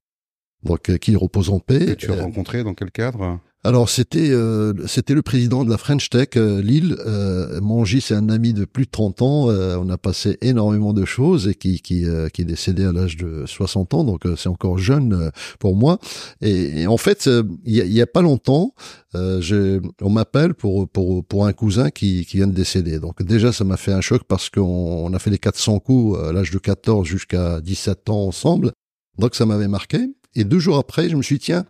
[0.63, 1.85] Donc euh, qu'il repose en paix.
[1.85, 3.39] Que tu as Euh, rencontré dans quel cadre?
[3.65, 6.95] Alors c'était euh, c'était le président de la French Tech euh, Lille.
[7.03, 9.49] Euh, Mongy, c'est un ami de plus de 30 ans.
[9.49, 12.91] Euh, on a passé énormément de choses et qui qui, euh, qui est décédé à
[12.91, 15.97] l'âge de 60 ans, donc c'est encore jeune pour moi.
[16.41, 17.27] Et, et en fait,
[17.65, 18.75] il y, a, y a pas longtemps,
[19.15, 22.99] on m'appelle pour pour pour un cousin qui qui vient de décéder.
[22.99, 26.19] Donc déjà, ça m'a fait un choc parce qu'on on a fait les 400 coups
[26.19, 28.73] à l'âge de 14 jusqu'à 17 ans ensemble.
[29.17, 30.07] Donc ça m'avait marqué.
[30.35, 31.65] Et deux jours après, je me suis dit, tiens,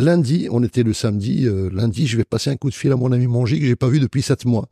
[0.00, 1.46] Lundi, on était le samedi.
[1.46, 3.76] euh, lundi, je vais passer un coup de fil à mon ami Mongy que j'ai
[3.76, 4.68] pas vu depuis sept mois.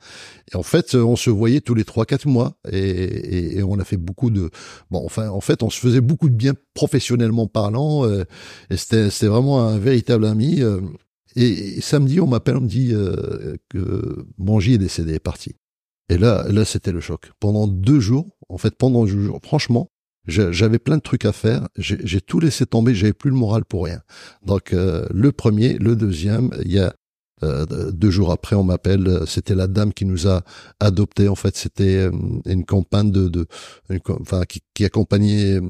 [0.52, 3.84] Et en fait, euh, on se voyait tous les trois, quatre mois, et, on a
[3.84, 4.50] fait beaucoup de.
[4.90, 8.06] Bon, enfin, en fait, on se faisait beaucoup de bien professionnellement parlant.
[8.06, 8.24] euh,
[8.70, 10.62] et c'était, c'était vraiment un véritable ami.
[11.36, 12.94] et, samedi, on m'appelle, on me dit
[13.68, 15.54] que Mongy est décédé, est parti.
[16.08, 17.30] Et là, là, c'était le choc.
[17.38, 19.90] Pendant deux jours, en fait, pendant deux jours, franchement,
[20.28, 21.68] j'avais plein de trucs à faire.
[21.76, 22.94] J'ai tout laissé tomber.
[22.94, 24.00] J'avais plus le moral pour rien.
[24.44, 26.92] Donc euh, le premier, le deuxième, il y a
[27.44, 29.20] Euh, deux jours après, on m'appelle.
[29.26, 30.42] C'était la dame qui nous a
[30.80, 31.28] adoptés.
[31.28, 32.10] En fait, c'était
[32.46, 33.46] une compagne de,
[34.08, 34.42] enfin,
[34.74, 35.60] qui accompagnait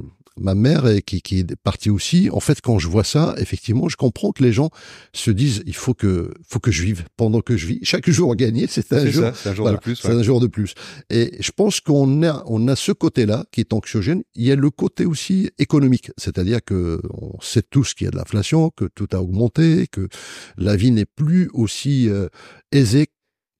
[0.40, 2.28] ma mère et qui, qui est partie aussi.
[2.32, 4.70] En fait, quand je vois ça, effectivement, je comprends que les gens
[5.12, 7.80] se disent il faut que faut que je vive pendant que je vis.
[7.82, 9.96] Chaque jour gagné, c'est un jour, un jour de plus.
[9.96, 10.74] C'est un jour de plus.
[11.10, 14.22] Et je pense qu'on a on a ce côté-là qui est anxiogène.
[14.34, 18.10] Il y a le côté aussi économique, c'est-à-dire que on sait tous qu'il y a
[18.10, 20.08] de l'inflation, que tout a augmenté, que
[20.56, 22.28] la vie n'est plus aussi euh,
[22.72, 23.08] aisée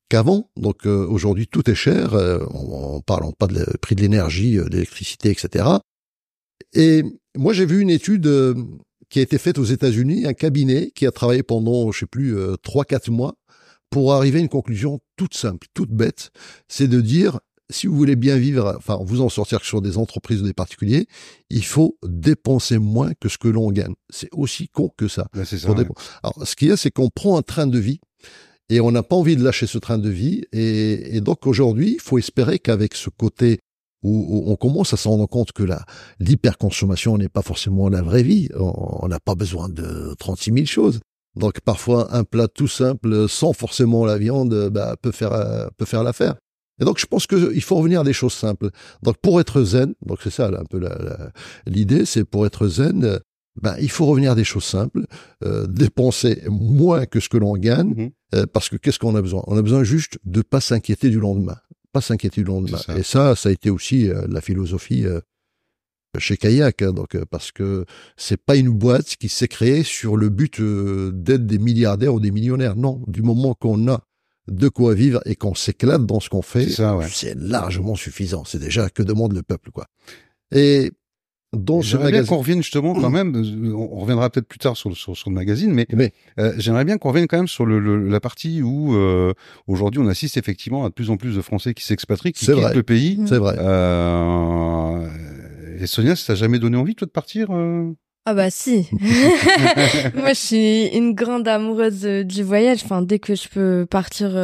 [0.09, 0.51] qu'avant.
[0.57, 2.15] Donc euh, aujourd'hui, tout est cher.
[2.15, 5.65] Euh, en, parlant pas de prix de l'énergie, de l'électricité, etc.
[6.75, 7.03] Et
[7.37, 8.55] moi, j'ai vu une étude euh,
[9.09, 12.37] qui a été faite aux États-Unis, un cabinet qui a travaillé pendant, je sais plus,
[12.37, 13.35] euh, trois, quatre mois
[13.91, 16.31] pour arriver à une conclusion toute simple, toute bête.
[16.69, 20.43] C'est de dire, si vous voulez bien vivre, enfin, vous en sortir sur des entreprises
[20.43, 21.07] ou des particuliers,
[21.49, 23.95] il faut dépenser moins que ce que l'on gagne.
[24.11, 25.29] C'est aussi con que ça.
[25.45, 25.75] ça
[26.23, 28.01] Alors, ce qu'il y a, c'est qu'on prend un train de vie
[28.69, 30.45] et on n'a pas envie de lâcher ce train de vie.
[30.53, 33.61] Et, et donc aujourd'hui, il faut espérer qu'avec ce côté
[34.03, 35.85] où, on commence à se rendre compte que la
[36.21, 38.49] l'hyperconsommation n'est pas forcément la vraie vie.
[38.57, 41.01] On n'a pas besoin de 36 000 choses.
[41.37, 45.85] Donc parfois un plat tout simple sans forcément la viande bah, peut faire euh, peut
[45.85, 46.37] faire l'affaire.
[46.81, 48.71] Et donc je pense qu'il faut revenir à des choses simples.
[49.03, 50.81] Donc pour être zen, donc c'est ça un peu
[51.67, 53.21] l'idée, c'est pour être zen,
[53.61, 55.05] ben, il faut revenir à des choses simples,
[55.45, 59.23] euh, dépenser moins que ce que l'on gagne, mmh euh, parce que qu'est-ce qu'on a
[59.23, 59.43] besoin?
[59.47, 61.57] On a besoin juste de pas s'inquiéter du lendemain
[61.99, 62.79] pas s'inquiéter du lendemain.
[62.97, 65.21] Et ça, ça a été aussi euh, la philosophie euh,
[66.19, 67.85] chez Kayak, hein, donc euh, parce que
[68.17, 72.31] c'est pas une boîte qui s'est créée sur le but d'être des milliardaires ou des
[72.31, 72.77] millionnaires.
[72.77, 74.01] Non, du moment qu'on a
[74.47, 76.69] de quoi vivre et qu'on s'éclate dans ce qu'on fait,
[77.09, 78.45] c'est largement suffisant.
[78.45, 79.87] C'est déjà que demande le peuple, quoi.
[80.53, 80.93] Et
[81.81, 83.35] J'aimerais bien qu'on revienne justement quand même,
[83.75, 87.09] on reviendra peut-être plus tard sur, sur, sur le magazine, mais, euh, j'aimerais bien qu'on
[87.09, 89.33] revienne quand même sur le, la partie où euh,
[89.67, 92.75] aujourd'hui on assiste effectivement à de plus en plus de Français qui s'expatrient, qui quittent
[92.75, 93.21] le pays.
[93.27, 93.57] C'est vrai.
[93.59, 95.09] Euh,
[95.81, 97.93] et Sonia, ça t'a jamais donné envie toi de partir euh?
[98.27, 98.87] Ah bah si.
[100.15, 102.81] Moi je suis une grande amoureuse du voyage.
[102.85, 104.37] Enfin dès que je peux partir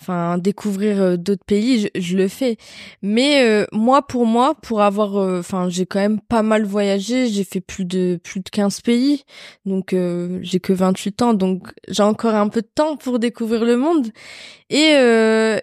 [0.00, 2.56] enfin découvrir euh, d'autres pays, je, le fais.
[3.02, 7.28] Mais euh, moi pour moi, pour avoir euh, enfin j'ai quand même pas mal voyagé,
[7.28, 9.24] j'ai fait plus de plus de 15 pays.
[9.66, 9.94] Donc
[10.42, 14.08] j'ai que 28 ans donc j'ai encore un peu de temps pour découvrir le monde.
[14.70, 14.92] Et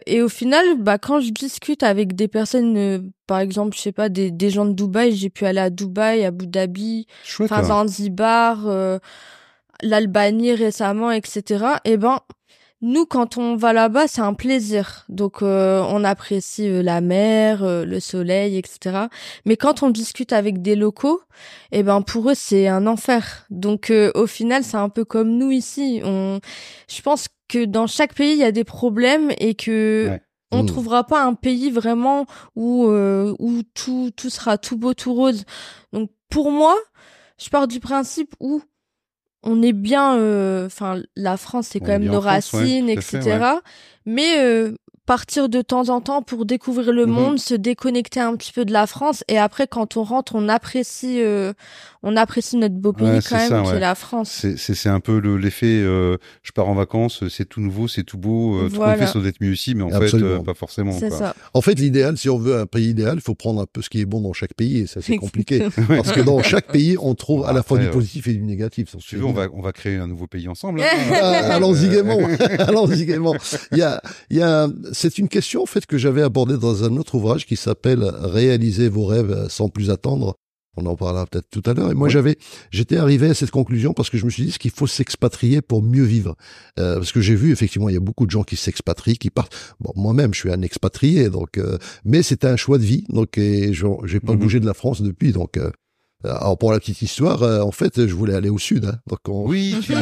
[0.07, 4.09] et au final, bah quand je discute avec des personnes par exemple, je sais pas
[4.09, 7.07] des des gens de Dubaï, j'ai pu aller à Dubaï, à Abu Dhabi,
[7.39, 7.63] hein.
[7.63, 8.67] Zanzibar,
[9.81, 11.65] l'Albanie récemment, etc.
[11.85, 12.19] Et ben
[12.85, 15.05] nous, quand on va là-bas, c'est un plaisir.
[15.09, 19.07] Donc, euh, on apprécie euh, la mer, euh, le soleil, etc.
[19.43, 21.19] Mais quand on discute avec des locaux,
[21.71, 23.47] eh ben pour eux, c'est un enfer.
[23.49, 26.01] Donc, au final, c'est un peu comme nous ici.
[26.05, 26.39] On,
[26.87, 30.19] je pense que dans chaque pays, il y a des problèmes et que
[30.51, 30.67] on mmh.
[30.67, 35.43] trouvera pas un pays vraiment où où tout tout sera tout beau, tout rose.
[35.91, 36.75] Donc, pour moi,
[37.39, 38.61] je pars du principe où
[39.45, 43.39] on est bien, euh, enfin, la France, c'est quand même nos racines, etc.
[44.05, 47.13] Mais euh, partir de temps en temps pour découvrir le mhm.
[47.13, 50.49] monde, se déconnecter un petit peu de la France, et après, quand on rentre, on
[50.49, 51.53] apprécie, euh,
[52.07, 54.45] on apprécie notre beau pays quand même, qui est la France.
[54.57, 58.59] C'est un peu l'effet, euh, je pars en vacances, c'est tout nouveau, c'est tout beau,
[58.59, 58.93] euh, voilà.
[58.93, 60.91] tout fait, ça doit être mieux ici, mais en fait, euh, pas forcément.
[60.91, 61.35] Ça.
[61.53, 63.89] En fait, l'idéal, si on veut un pays idéal, il faut prendre un peu ce
[63.89, 66.95] qui est bon dans chaque pays, et ça c'est compliqué, parce que dans chaque pays,
[66.99, 68.91] on trouve à la fois du positif et du négatif.
[68.99, 70.81] Si tu veux, on va, on va créer un nouveau pays ensemble.
[70.81, 70.85] Hein.
[71.11, 72.19] Ah, allons-y gaiement,
[72.59, 73.35] allons-y gaiement.
[73.71, 76.83] Il y a, il y a, c'est une question en fait que j'avais abordée dans
[76.83, 80.35] un autre ouvrage qui s'appelle Réaliser vos rêves sans plus attendre
[80.77, 81.91] on en parlera peut-être tout à l'heure.
[81.91, 82.37] Et moi, j'avais,
[82.71, 85.81] j'étais arrivé à cette conclusion parce que je me suis dit qu'il faut s'expatrier pour
[85.81, 86.35] mieux vivre.
[86.79, 89.29] Euh, parce que j'ai vu effectivement, il y a beaucoup de gens qui s'expatrient, qui
[89.29, 89.55] partent.
[89.79, 93.05] Bon, moi-même, je suis un expatrié, donc, euh, mais c'était un choix de vie.
[93.09, 94.39] Donc, et j'ai pas mhm.
[94.39, 95.31] bougé de la France depuis.
[95.31, 95.71] Donc, euh,
[96.27, 98.85] alors pour la petite histoire, en fait, je voulais aller au sud.
[98.85, 98.97] Hein.
[99.07, 99.93] donc Oui, tu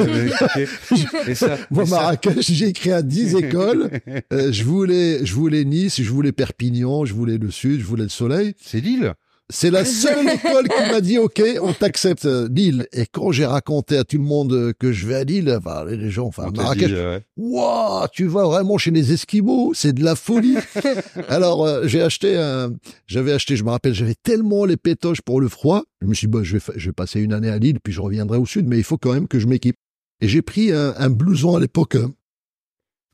[1.28, 3.90] et ça, Moi, Marrakech, j'ai écrit à 10 écoles.
[4.32, 8.10] je voulais, je voulais Nice, je voulais Perpignan, je voulais le sud, je voulais le
[8.10, 8.54] soleil.
[8.60, 9.14] C'est Lille
[9.54, 12.88] c'est la seule école qui m'a dit OK, on t'accepte euh, Lille.
[12.92, 15.86] Et quand j'ai raconté à tout le monde euh, que je vais à Lille, enfin
[15.86, 16.92] les gens, enfin Marrakech,
[17.38, 20.58] waouh, tu vas vraiment chez les Esquimaux, c'est de la folie.
[21.30, 22.74] Alors euh, j'ai acheté un,
[23.06, 26.28] j'avais acheté, je me rappelle, j'avais tellement les pétoches pour le froid, je me suis
[26.28, 28.46] dit bah, je vais, je vais passer une année à Lille, puis je reviendrai au
[28.46, 29.76] sud, mais il faut quand même que je m'équipe.
[30.20, 31.98] Et j'ai pris un, un blouson à l'époque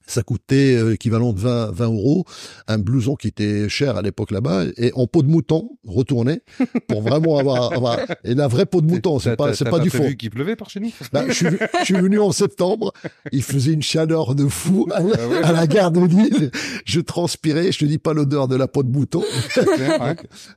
[0.09, 2.25] ça coûtait euh, équivalent de 20, 20 euros,
[2.67, 6.41] un blouson qui était cher à l'époque là-bas, et en peau de mouton, retourné,
[6.87, 9.89] pour vraiment avoir, avoir et la vraie peau de mouton, c'est pas, c'est pas, du
[9.89, 10.03] faux.
[10.03, 10.91] vu qu'il pleuvait par chez nous?
[11.13, 11.45] Bah, je, suis,
[11.79, 12.93] je, suis, venu en septembre,
[13.31, 15.01] il faisait une chaleur de fou à,
[15.43, 16.51] ah la gare de Lille,
[16.85, 19.23] je transpirais, je te dis pas l'odeur de la peau de mouton.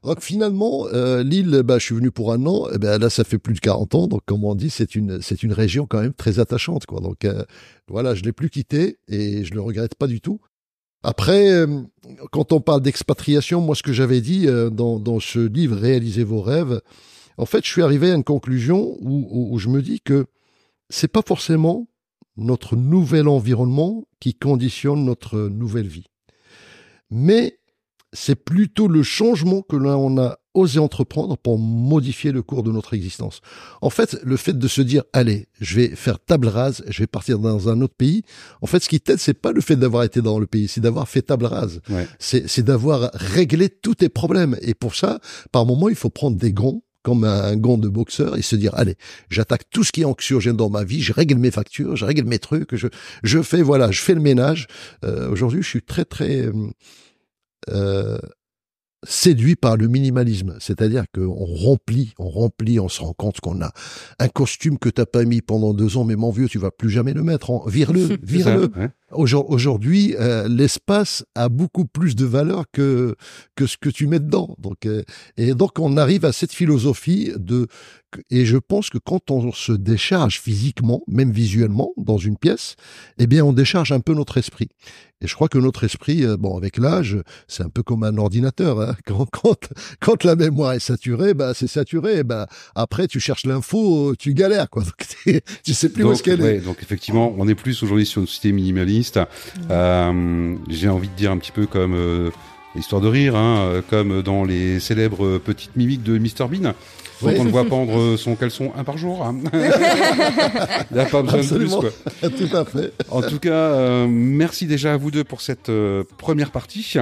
[0.02, 3.24] donc finalement, euh, Lille, bah, je suis venu pour un an, et ben là ça
[3.24, 6.00] fait plus de 40 ans, donc comme on dit, c'est une, c'est une région quand
[6.00, 7.00] même très attachante, quoi.
[7.00, 7.44] Donc euh,
[7.92, 10.40] voilà, je l'ai plus quitté et je le regrette pas du tout.
[11.02, 11.82] Après, euh,
[12.30, 16.24] quand on parle d'expatriation, moi, ce que j'avais dit euh, dans, dans, ce livre Réalisez
[16.24, 16.80] vos rêves,
[17.36, 20.24] en fait, je suis arrivé à une conclusion où, où je me dis que
[20.88, 21.86] c'est pas forcément
[22.38, 26.06] notre nouvel environnement qui conditionne notre nouvelle vie,
[27.10, 27.58] mais
[28.14, 32.94] c'est plutôt le changement que l'on a osé entreprendre pour modifier le cours de notre
[32.94, 33.40] existence.
[33.80, 37.06] En fait, le fait de se dire, allez, je vais faire table rase, je vais
[37.06, 38.22] partir dans un autre pays.
[38.60, 40.80] En fait, ce qui t'aide, c'est pas le fait d'avoir été dans le pays, c'est
[40.80, 41.80] d'avoir fait table rase.
[42.18, 44.56] C'est d'avoir réglé tous tes problèmes.
[44.62, 48.36] Et pour ça, par moment, il faut prendre des gants comme un gant de boxeur
[48.36, 48.96] et se dire allez
[49.28, 52.24] j'attaque tout ce qui est anxiogène dans ma vie je règle mes factures je règle
[52.24, 52.86] mes trucs je
[53.24, 54.68] je fais voilà je fais le ménage
[55.04, 56.48] euh, aujourd'hui je suis très très
[57.70, 58.18] euh,
[59.04, 63.72] séduit par le minimalisme, c'est-à-dire qu'on remplit, on remplit, on se rend compte qu'on a
[64.18, 66.90] un costume que t'as pas mis pendant deux ans, mais mon vieux, tu vas plus
[66.90, 67.50] jamais le mettre.
[67.50, 67.66] En...
[67.66, 68.70] Vire-le, vire-le.
[69.12, 73.14] Aujourd'hui, euh, l'espace a beaucoup plus de valeur que
[73.56, 74.56] que ce que tu mets dedans.
[74.58, 75.02] Donc, euh,
[75.36, 77.66] et donc on arrive à cette philosophie de
[78.30, 82.76] et je pense que quand on se décharge physiquement, même visuellement, dans une pièce,
[83.18, 84.68] eh bien, on décharge un peu notre esprit.
[85.22, 88.16] Et je crois que notre esprit, euh, bon, avec l'âge, c'est un peu comme un
[88.18, 88.80] ordinateur.
[88.80, 88.96] Hein.
[89.06, 89.68] Quand, quand,
[90.00, 92.24] quand, la mémoire est saturée, bah, c'est saturé.
[92.24, 94.82] Bah, après, tu cherches l'info, tu galères, quoi.
[95.26, 96.60] Donc, tu sais plus où est-ce qu'elle est.
[96.60, 99.01] Donc, effectivement, on est plus aujourd'hui sur une société minimaliste.
[99.70, 102.30] Euh, J'ai envie de dire un petit peu comme euh,
[102.74, 106.74] histoire de rire, hein, comme dans les célèbres petites mimiques de Mr Bean.
[107.22, 109.24] Donc on le voit pendre son caleçon un par jour.
[109.24, 109.36] Hein.
[110.90, 111.70] Il n'y a pas besoin de plus.
[111.70, 111.90] Quoi.
[112.30, 112.92] Tout à fait.
[113.10, 116.94] En tout cas, euh, merci déjà à vous deux pour cette euh, première partie.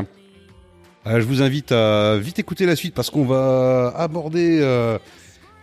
[1.06, 4.60] Euh, je vous invite à vite écouter la suite parce qu'on va aborder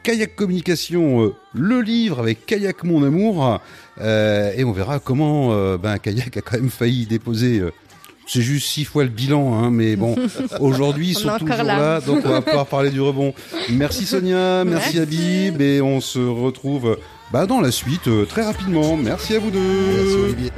[0.08, 3.60] Kayak Communication, le livre avec Kayak Mon Amour.
[4.00, 7.62] et on verra comment ben, Kayak a quand même failli déposer
[8.26, 10.16] c'est juste six fois le bilan, hein, mais bon,
[10.62, 12.00] aujourd'hui ils sont toujours là.
[12.02, 13.34] donc on va pouvoir parler du rebond.
[13.70, 16.98] Merci Sonia, merci, Habib, et on se retrouve
[17.32, 18.96] bah, dans la suite euh, très rapidement.
[18.96, 19.60] Merci à vous deux.
[19.60, 20.52] Merci Olivier.